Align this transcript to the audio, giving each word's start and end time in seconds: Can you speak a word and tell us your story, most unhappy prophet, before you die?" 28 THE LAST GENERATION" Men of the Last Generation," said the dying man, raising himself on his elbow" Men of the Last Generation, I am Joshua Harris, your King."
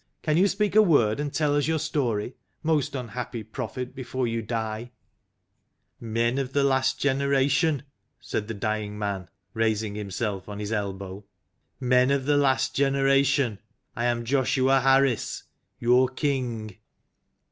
Can 0.23 0.35
you 0.35 0.47
speak 0.47 0.75
a 0.75 0.81
word 0.81 1.19
and 1.19 1.31
tell 1.31 1.55
us 1.55 1.67
your 1.67 1.77
story, 1.77 2.33
most 2.63 2.95
unhappy 2.95 3.43
prophet, 3.43 3.93
before 3.93 4.25
you 4.25 4.41
die?" 4.41 4.89
28 5.99 6.01
THE 6.01 6.01
LAST 6.03 6.03
GENERATION" 6.03 6.07
Men 6.11 6.37
of 6.43 6.53
the 6.53 6.63
Last 6.63 6.99
Generation," 6.99 7.83
said 8.19 8.47
the 8.47 8.53
dying 8.55 8.97
man, 8.97 9.29
raising 9.53 9.93
himself 9.93 10.49
on 10.49 10.57
his 10.57 10.71
elbow" 10.71 11.23
Men 11.79 12.09
of 12.09 12.25
the 12.25 12.37
Last 12.37 12.73
Generation, 12.73 13.59
I 13.95 14.05
am 14.05 14.25
Joshua 14.25 14.79
Harris, 14.79 15.43
your 15.77 16.09
King." 16.09 16.77